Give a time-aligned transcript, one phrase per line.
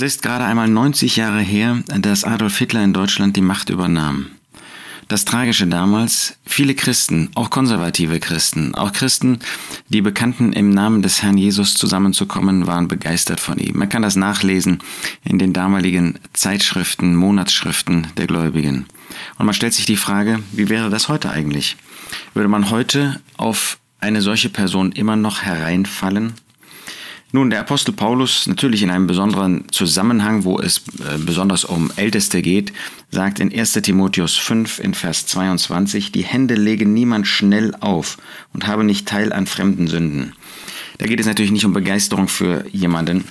[0.00, 4.28] Es ist gerade einmal 90 Jahre her, dass Adolf Hitler in Deutschland die Macht übernahm.
[5.08, 9.40] Das Tragische damals, viele Christen, auch konservative Christen, auch Christen,
[9.90, 13.76] die bekannten, im Namen des Herrn Jesus zusammenzukommen, waren begeistert von ihm.
[13.76, 14.78] Man kann das nachlesen
[15.22, 18.86] in den damaligen Zeitschriften, Monatsschriften der Gläubigen.
[19.36, 21.76] Und man stellt sich die Frage, wie wäre das heute eigentlich?
[22.32, 26.32] Würde man heute auf eine solche Person immer noch hereinfallen?
[27.32, 32.42] Nun, der Apostel Paulus, natürlich in einem besonderen Zusammenhang, wo es äh, besonders um Älteste
[32.42, 32.72] geht,
[33.12, 38.18] sagt in 1 Timotheus 5 in Vers 22, die Hände legen niemand schnell auf
[38.52, 40.32] und habe nicht Teil an fremden Sünden.
[40.98, 43.24] Da geht es natürlich nicht um Begeisterung für jemanden,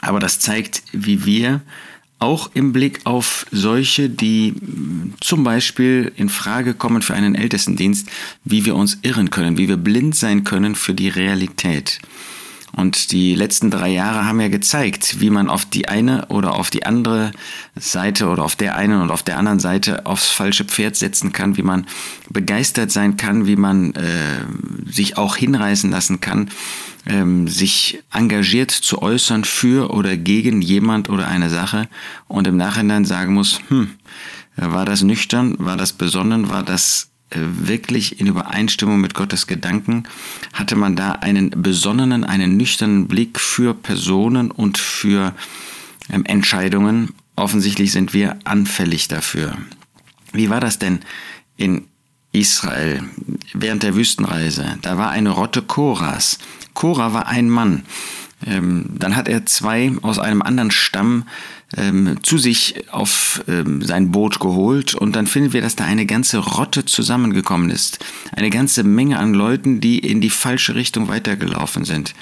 [0.00, 1.60] aber das zeigt, wie wir
[2.18, 8.08] auch im Blick auf solche, die mm, zum Beispiel in Frage kommen für einen Ältestendienst,
[8.44, 12.00] wie wir uns irren können, wie wir blind sein können für die Realität.
[12.76, 16.68] Und die letzten drei Jahre haben ja gezeigt, wie man auf die eine oder auf
[16.68, 17.32] die andere
[17.74, 21.56] Seite oder auf der einen und auf der anderen Seite aufs falsche Pferd setzen kann,
[21.56, 21.86] wie man
[22.28, 24.44] begeistert sein kann, wie man äh,
[24.84, 26.50] sich auch hinreißen lassen kann,
[27.06, 31.88] ähm, sich engagiert zu äußern für oder gegen jemand oder eine Sache
[32.28, 33.92] und im Nachhinein sagen muss, hm,
[34.56, 40.04] war das nüchtern, war das besonnen, war das wirklich in Übereinstimmung mit Gottes Gedanken,
[40.52, 45.34] hatte man da einen besonnenen, einen nüchternen Blick für Personen und für
[46.10, 47.14] ähm, Entscheidungen.
[47.34, 49.56] Offensichtlich sind wir anfällig dafür.
[50.32, 51.00] Wie war das denn
[51.56, 51.86] in
[52.32, 53.02] Israel
[53.54, 54.78] während der Wüstenreise?
[54.82, 56.38] Da war eine Rotte Koras.
[56.74, 57.82] Korah war ein Mann.
[58.44, 61.24] Ähm, dann hat er zwei aus einem anderen Stamm
[61.76, 66.06] ähm, zu sich auf ähm, sein Boot geholt und dann finden wir, dass da eine
[66.06, 68.04] ganze Rotte zusammengekommen ist.
[68.32, 72.14] Eine ganze Menge an Leuten, die in die falsche Richtung weitergelaufen sind.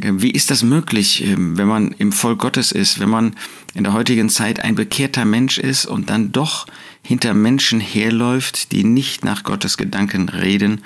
[0.00, 3.34] Ähm, wie ist das möglich, ähm, wenn man im Volk Gottes ist, wenn man
[3.74, 6.66] in der heutigen Zeit ein bekehrter Mensch ist und dann doch
[7.02, 10.82] hinter Menschen herläuft, die nicht nach Gottes Gedanken reden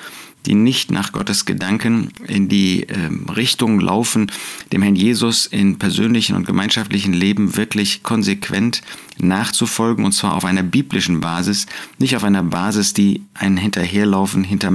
[0.46, 2.96] die nicht nach Gottes Gedanken in die äh,
[3.34, 4.30] Richtung laufen,
[4.72, 8.82] dem Herrn Jesus in persönlichen und gemeinschaftlichen Leben wirklich konsequent
[9.18, 11.66] nachzufolgen, und zwar auf einer biblischen Basis,
[11.98, 14.70] nicht auf einer Basis, die ein Hinterherlaufen hinter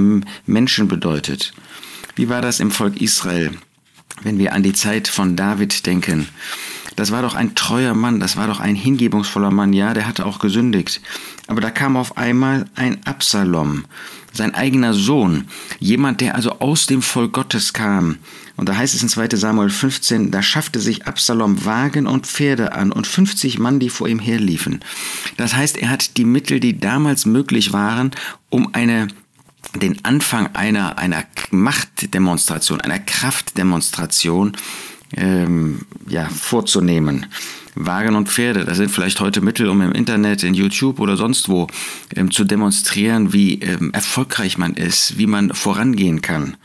[0.46, 1.52] Menschen bedeutet.
[2.16, 3.52] Wie war das im Volk Israel,
[4.22, 6.28] wenn wir an die Zeit von David denken?
[7.00, 10.26] Das war doch ein treuer Mann, das war doch ein hingebungsvoller Mann, ja, der hatte
[10.26, 11.00] auch gesündigt.
[11.46, 13.86] Aber da kam auf einmal ein Absalom
[14.34, 15.46] sein eigener Sohn,
[15.78, 18.18] jemand, der also aus dem Volk Gottes kam.
[18.56, 22.74] Und da heißt es in 2 Samuel 15, da schaffte sich Absalom Wagen und Pferde
[22.74, 24.80] an und 50 Mann, die vor ihm herliefen.
[25.38, 28.10] Das heißt, er hat die Mittel, die damals möglich waren,
[28.50, 29.08] um eine
[29.74, 34.56] den Anfang einer, einer Machtdemonstration, einer Kraftdemonstration
[35.16, 37.26] ähm, ja, vorzunehmen.
[37.74, 41.48] Wagen und Pferde, das sind vielleicht heute Mittel, um im Internet, in YouTube oder sonst
[41.48, 41.68] wo
[42.14, 46.56] ähm, zu demonstrieren, wie ähm, erfolgreich man ist, wie man vorangehen kann.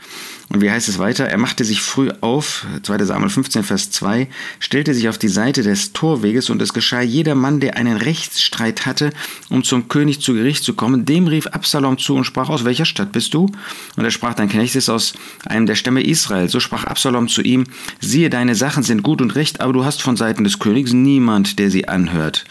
[0.48, 1.26] Und wie heißt es weiter?
[1.26, 4.28] Er machte sich früh auf, 2 Samuel 15, Vers 2,
[4.60, 8.86] stellte sich auf die Seite des Torweges und es geschah jeder Mann, der einen Rechtsstreit
[8.86, 9.10] hatte,
[9.50, 12.84] um zum König zu Gericht zu kommen, dem rief Absalom zu und sprach, aus welcher
[12.84, 13.50] Stadt bist du?
[13.96, 15.14] Und er sprach, dein Knecht ist aus
[15.44, 16.48] einem der Stämme Israel.
[16.48, 17.64] So sprach Absalom zu ihm,
[18.00, 21.58] siehe, deine Sachen sind gut und recht, aber du hast von Seiten des Königs niemand,
[21.58, 22.44] der sie anhört.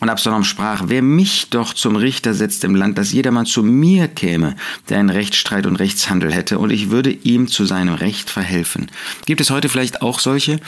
[0.00, 4.08] Und Absalom sprach, wer mich doch zum Richter setzt im Land, dass jedermann zu mir
[4.08, 4.56] käme,
[4.88, 8.90] der einen Rechtsstreit und Rechtshandel hätte, und ich würde ihm zu seinem Recht verhelfen.
[9.26, 10.58] Gibt es heute vielleicht auch solche,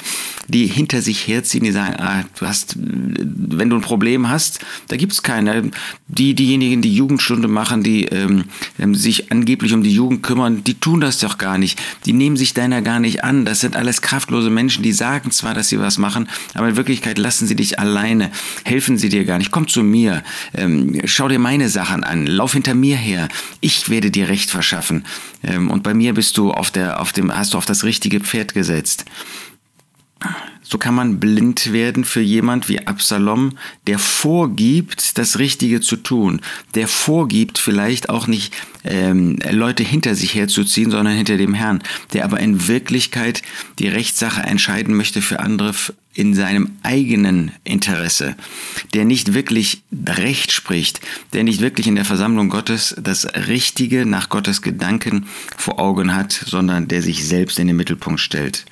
[0.49, 4.97] die hinter sich herziehen, die sagen, ah, du hast, wenn du ein Problem hast, da
[4.97, 5.71] gibt es keine.
[6.09, 8.45] Die, diejenigen, die Jugendstunde machen, die ähm,
[8.79, 11.81] ähm, sich angeblich um die Jugend kümmern, die tun das doch gar nicht.
[12.05, 13.47] Die nehmen sich deiner gar nicht an.
[13.47, 17.17] Das sind alles kraftlose Menschen, die sagen zwar, dass sie was machen, aber in Wirklichkeit
[17.17, 18.31] lassen sie dich alleine,
[18.65, 19.51] helfen sie dir dir gar nicht.
[19.51, 20.23] Komm zu mir.
[20.55, 22.27] Ähm, schau dir meine Sachen an.
[22.27, 23.29] Lauf hinter mir her.
[23.61, 25.05] Ich werde dir Recht verschaffen.
[25.43, 28.21] Ähm, und bei mir bist du auf der, auf dem, hast du auf das richtige
[28.21, 29.05] Pferd gesetzt.
[30.73, 36.41] So kann man blind werden für jemand wie Absalom, der vorgibt, das Richtige zu tun,
[36.75, 41.83] der vorgibt, vielleicht auch nicht ähm, Leute hinter sich herzuziehen, sondern hinter dem Herrn,
[42.15, 43.43] der aber in Wirklichkeit
[43.79, 45.75] die Rechtssache entscheiden möchte für andere
[46.15, 48.35] in seinem eigenen Interesse,
[48.95, 51.03] der nicht wirklich Recht spricht,
[51.35, 56.33] der nicht wirklich in der Versammlung Gottes das Richtige nach Gottes Gedanken vor Augen hat,
[56.33, 58.65] sondern der sich selbst in den Mittelpunkt stellt.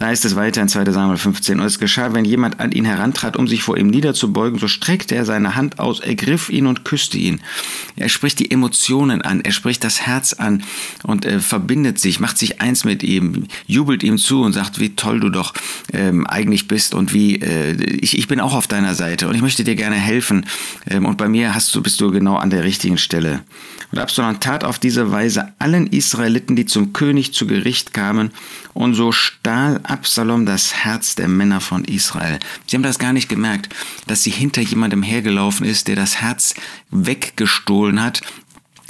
[0.00, 1.60] Da heißt es weiter in 2 Samuel 15.
[1.60, 5.14] Und es geschah, wenn jemand an ihn herantrat, um sich vor ihm niederzubeugen, so streckte
[5.14, 7.42] er seine Hand aus, ergriff ihn und küsste ihn.
[7.96, 10.62] Er spricht die Emotionen an, er spricht das Herz an
[11.02, 14.96] und äh, verbindet sich, macht sich eins mit ihm, jubelt ihm zu und sagt, wie
[14.96, 15.52] toll du doch
[15.92, 19.42] ähm, eigentlich bist und wie äh, ich, ich bin auch auf deiner Seite und ich
[19.42, 20.46] möchte dir gerne helfen.
[20.88, 23.42] Ähm, und bei mir hast du, bist du genau an der richtigen Stelle.
[23.92, 28.30] Und Absalom tat auf diese Weise allen Israeliten, die zum König zu Gericht kamen,
[28.72, 32.38] und so stahl Absalom das Herz der Männer von Israel.
[32.66, 33.74] Sie haben das gar nicht gemerkt,
[34.06, 36.54] dass sie hinter jemandem hergelaufen ist, der das Herz
[36.90, 38.22] weggestohlen hat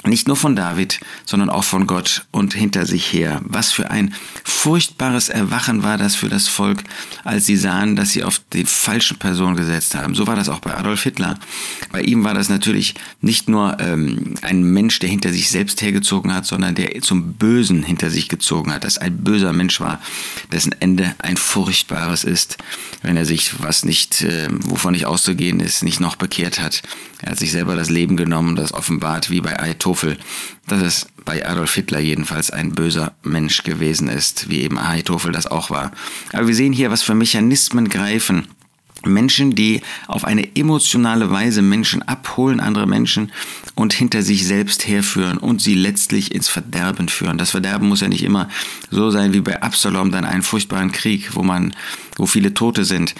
[0.03, 3.41] nicht nur von David, sondern auch von Gott und hinter sich her.
[3.43, 4.13] Was für ein
[4.43, 6.83] furchtbares Erwachen war das für das Volk,
[7.23, 10.15] als sie sahen, dass sie auf die falsche Person gesetzt haben.
[10.15, 11.37] So war das auch bei Adolf Hitler.
[11.91, 16.33] Bei ihm war das natürlich nicht nur ähm, ein Mensch, der hinter sich selbst hergezogen
[16.33, 20.01] hat, sondern der zum Bösen hinter sich gezogen hat, dass ein böser Mensch war,
[20.51, 22.57] dessen Ende ein furchtbares ist,
[23.03, 26.81] wenn er sich, was nicht, äh, wovon nicht auszugehen ist, nicht noch bekehrt hat.
[27.19, 30.17] Er hat sich selber das Leben genommen, das offenbart wie bei Ayatollah Teufel,
[30.67, 35.47] dass es bei Adolf Hitler jedenfalls ein böser Mensch gewesen ist, wie eben Ahitophel das
[35.47, 35.91] auch war.
[36.31, 38.47] Aber wir sehen hier, was für Mechanismen greifen.
[39.03, 43.33] Menschen, die auf eine emotionale Weise Menschen abholen, andere Menschen
[43.75, 47.37] und hinter sich selbst herführen und sie letztlich ins Verderben führen.
[47.37, 48.47] Das Verderben muss ja nicht immer
[48.91, 51.75] so sein wie bei Absalom, dann einen furchtbaren Krieg, wo man,
[52.15, 53.13] wo viele Tote sind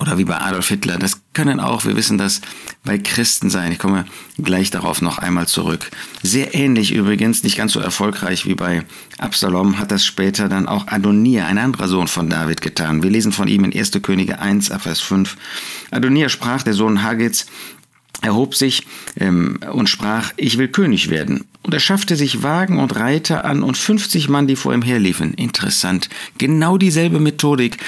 [0.00, 0.98] oder wie bei Adolf Hitler.
[0.98, 2.40] Das können auch, wir wissen das,
[2.84, 3.70] bei Christen sein.
[3.70, 4.06] Ich komme
[4.38, 5.90] gleich darauf noch einmal zurück.
[6.22, 8.82] Sehr ähnlich übrigens, nicht ganz so erfolgreich wie bei
[9.18, 13.02] Absalom, hat das später dann auch Adonir, ein anderer Sohn von David, getan.
[13.02, 13.92] Wir lesen von ihm in 1.
[14.02, 15.36] Könige 1, Vers 5.
[15.90, 17.46] Adonir sprach, der Sohn Hagits,
[18.22, 18.86] erhob sich
[19.18, 21.44] ähm, und sprach, ich will König werden.
[21.62, 25.34] Und er schaffte sich Wagen und Reiter an und 50 Mann, die vor ihm herliefen.
[25.34, 26.08] Interessant.
[26.38, 27.78] Genau dieselbe Methodik.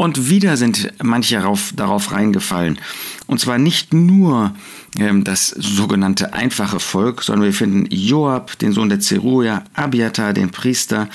[0.00, 2.78] Und wieder sind manche darauf, darauf reingefallen.
[3.26, 4.54] Und zwar nicht nur
[4.98, 10.48] ähm, das sogenannte einfache Volk, sondern wir finden Joab, den Sohn der Zeruja, Abiatar, den
[10.48, 11.10] Priester,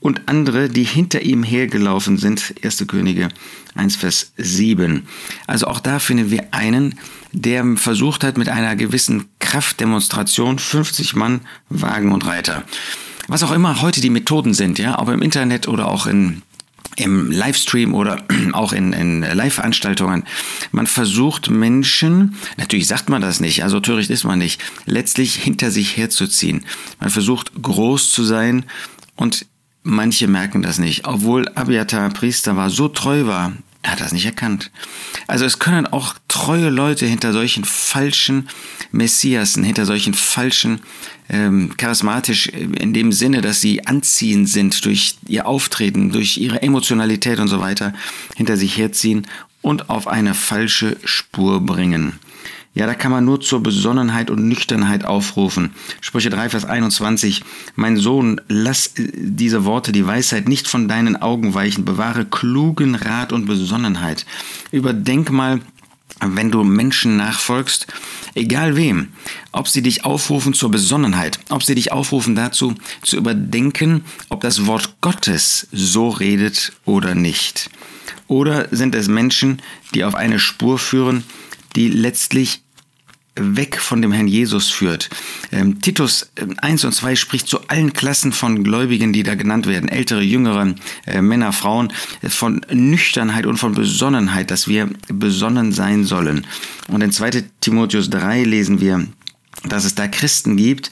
[0.00, 2.52] und andere, die hinter ihm hergelaufen sind.
[2.64, 2.88] 1.
[2.88, 3.28] Könige
[3.76, 5.06] 1, Vers 7.
[5.46, 6.96] Also auch da finden wir einen,
[7.30, 12.64] der versucht hat, mit einer gewissen Kraftdemonstration 50 Mann, Wagen und Reiter.
[13.28, 16.42] Was auch immer heute die Methoden sind, ja, ob im Internet oder auch in
[16.96, 20.24] im Livestream oder auch in, in Live-Veranstaltungen.
[20.72, 25.70] Man versucht Menschen, natürlich sagt man das nicht, also töricht ist man nicht, letztlich hinter
[25.70, 26.64] sich herzuziehen.
[27.00, 28.64] Man versucht groß zu sein
[29.16, 29.46] und
[29.82, 31.06] manche merken das nicht.
[31.06, 33.52] Obwohl Abiatar Priester war, so treu war,
[33.86, 34.72] er hat das nicht erkannt.
[35.28, 38.48] Also es können auch treue Leute hinter solchen falschen
[38.90, 40.80] Messiasen, hinter solchen falschen,
[41.28, 47.38] ähm, charismatisch in dem Sinne, dass sie anziehend sind durch ihr Auftreten, durch ihre Emotionalität
[47.38, 47.94] und so weiter,
[48.34, 49.28] hinter sich herziehen
[49.62, 52.18] und auf eine falsche Spur bringen.
[52.76, 55.70] Ja, da kann man nur zur Besonnenheit und Nüchternheit aufrufen.
[56.02, 57.42] Sprüche 3, Vers 21.
[57.74, 61.86] Mein Sohn, lass äh, diese Worte, die Weisheit nicht von deinen Augen weichen.
[61.86, 64.26] Bewahre klugen Rat und Besonnenheit.
[64.72, 65.62] Überdenk mal,
[66.20, 67.86] wenn du Menschen nachfolgst,
[68.34, 69.08] egal wem,
[69.52, 74.66] ob sie dich aufrufen zur Besonnenheit, ob sie dich aufrufen dazu, zu überdenken, ob das
[74.66, 77.70] Wort Gottes so redet oder nicht.
[78.28, 79.62] Oder sind es Menschen,
[79.94, 81.24] die auf eine Spur führen,
[81.74, 82.65] die letztlich
[83.36, 85.10] weg von dem Herrn Jesus führt.
[85.52, 89.66] Ähm, Titus 1 ähm, und 2 spricht zu allen Klassen von Gläubigen, die da genannt
[89.66, 90.74] werden, ältere, jüngere,
[91.06, 91.92] äh, Männer, Frauen,
[92.22, 96.46] äh, von Nüchternheit und von Besonnenheit, dass wir besonnen sein sollen.
[96.88, 99.06] Und in 2 Timotheus 3 lesen wir,
[99.64, 100.90] dass es da Christen gibt,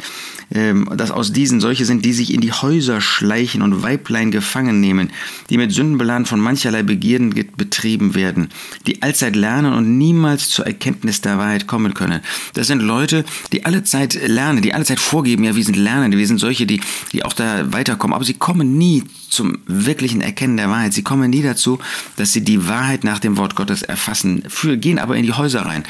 [0.53, 4.81] ähm, dass aus diesen solche sind, die sich in die Häuser schleichen und Weiblein gefangen
[4.81, 5.11] nehmen,
[5.51, 8.49] die mit Sündenbeladen von mancherlei Begierden betrieben werden,
[8.87, 12.21] die allzeit lernen und niemals zur Erkenntnis der Wahrheit kommen können.
[12.55, 16.19] Das sind Leute, die alle Zeit lernen, die alle Zeit vorgeben, ja, wir sind Lernende,
[16.19, 16.81] wir sind solche, die,
[17.13, 19.05] die auch da weiterkommen, aber sie kommen nie
[19.35, 20.95] zum wirklichen Erkennen der Wahrheit.
[20.95, 21.79] Sie kommen nie dazu,
[22.17, 25.63] dass sie die Wahrheit nach dem Wort Gottes erfassen, für, gehen aber in die Häuser
[25.63, 25.83] rein.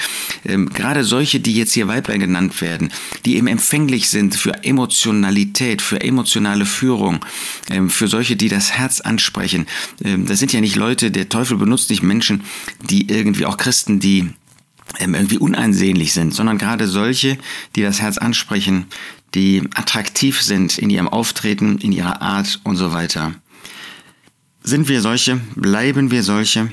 [0.45, 2.64] Ähm, gerade solche, die jetzt hier Weiblein genannt werden,
[3.25, 7.25] die eben empfänglich sind für Emotionalität, für emotionale Führung,
[7.71, 9.67] ähm, für solche, die das Herz ansprechen.
[10.05, 12.43] Ähm, das sind ja nicht Leute, der Teufel benutzt nicht Menschen,
[12.83, 14.31] die irgendwie auch Christen, die
[14.99, 17.39] ähm, irgendwie uneinsehnlich sind, sondern gerade solche,
[17.75, 18.87] die das Herz ansprechen,
[19.35, 23.35] die attraktiv sind in ihrem Auftreten, in ihrer Art und so weiter.
[24.63, 25.41] Sind wir solche?
[25.57, 26.71] Bleiben wir solche?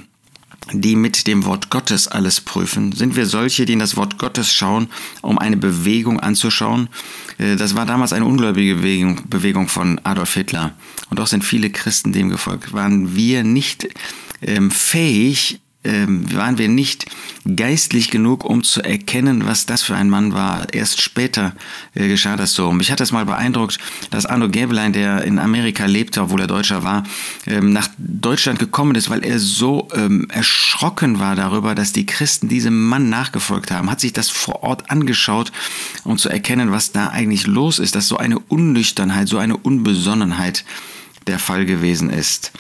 [0.73, 2.91] Die mit dem Wort Gottes alles prüfen?
[2.91, 4.87] Sind wir solche, die in das Wort Gottes schauen,
[5.21, 6.89] um eine Bewegung anzuschauen?
[7.37, 10.73] Äh, das war damals eine ungläubige Bewegung, Bewegung von Adolf Hitler.
[11.09, 12.73] Und doch sind viele Christen dem gefolgt.
[12.73, 13.87] Waren wir nicht
[14.41, 17.07] ähm, fähig, ähm, waren wir nicht
[17.55, 20.71] geistlich genug, um zu erkennen, was das für ein Mann war.
[20.73, 21.53] Erst später
[21.95, 22.71] äh, geschah das so.
[22.71, 23.79] Mich hat das mal beeindruckt,
[24.11, 27.03] dass Arno Gäbelein, der in Amerika lebte, obwohl er Deutscher war,
[27.47, 32.47] ähm, nach Deutschland gekommen ist, weil er so ähm, erschrocken war darüber, dass die Christen
[32.47, 33.89] diesem Mann nachgefolgt haben.
[33.89, 35.51] Hat sich das vor Ort angeschaut,
[36.03, 40.63] um zu erkennen, was da eigentlich los ist, dass so eine Unnüchternheit, so eine Unbesonnenheit
[41.27, 42.51] der Fall gewesen ist.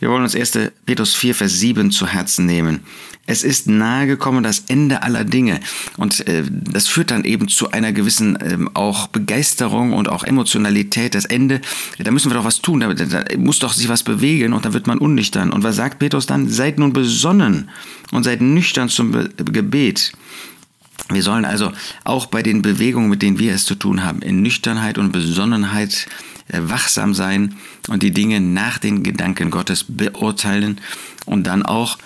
[0.00, 0.58] Wir wollen uns 1.
[0.86, 2.80] Petrus 4, Vers 7 zu Herzen nehmen.
[3.26, 5.60] Es ist nahegekommen das Ende aller Dinge.
[5.98, 11.14] Und äh, das führt dann eben zu einer gewissen ähm, auch Begeisterung und auch Emotionalität.
[11.14, 11.60] Das Ende,
[11.98, 14.72] da müssen wir doch was tun, da, da muss doch sich was bewegen und dann
[14.72, 15.52] wird man unnüchtern.
[15.52, 16.48] Und was sagt Petrus dann?
[16.48, 17.68] Seid nun besonnen
[18.10, 20.12] und seid nüchtern zum Be Gebet.
[21.10, 21.72] Wir sollen also
[22.04, 26.06] auch bei den Bewegungen, mit denen wir es zu tun haben, in Nüchternheit und Besonnenheit
[26.06, 27.56] äh, wachsam sein
[27.88, 30.80] und die Dinge nach den Gedanken Gottes beurteilen
[31.26, 31.98] und dann auch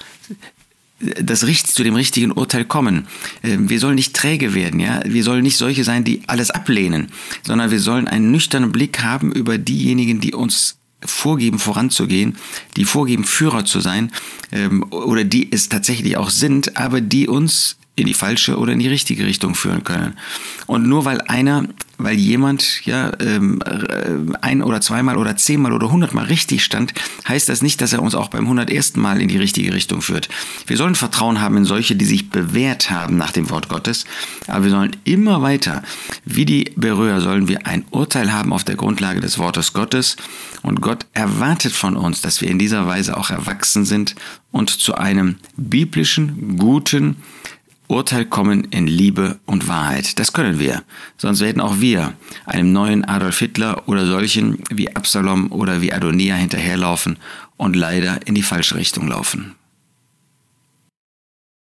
[1.00, 3.06] das zu dem richtigen Urteil kommen.
[3.42, 5.00] Ähm, wir sollen nicht träge werden, ja.
[5.04, 7.08] Wir sollen nicht solche sein, die alles ablehnen,
[7.42, 12.36] sondern wir sollen einen nüchternen Blick haben über diejenigen, die uns vorgeben, voranzugehen,
[12.76, 14.10] die vorgeben, Führer zu sein,
[14.52, 18.78] ähm, oder die es tatsächlich auch sind, aber die uns in die falsche oder in
[18.78, 20.18] die richtige Richtung führen können.
[20.66, 25.90] Und nur weil einer weil jemand ja ähm, äh, ein oder zweimal oder zehnmal oder
[25.90, 26.92] hundertmal richtig stand,
[27.28, 30.28] heißt das nicht, dass er uns auch beim hundertersten Mal in die richtige Richtung führt.
[30.66, 34.04] Wir sollen Vertrauen haben in solche, die sich bewährt haben nach dem Wort Gottes,
[34.46, 35.82] aber wir sollen immer weiter,
[36.24, 40.16] wie die Berührer, sollen wir ein Urteil haben auf der Grundlage des Wortes Gottes
[40.62, 44.14] und Gott erwartet von uns, dass wir in dieser Weise auch erwachsen sind
[44.50, 47.16] und zu einem biblischen, guten,
[47.86, 50.18] Urteil kommen in Liebe und Wahrheit.
[50.18, 50.82] Das können wir.
[51.18, 52.14] Sonst werden auch wir
[52.46, 57.18] einem neuen Adolf Hitler oder solchen wie Absalom oder wie Adonia hinterherlaufen
[57.56, 59.54] und leider in die falsche Richtung laufen.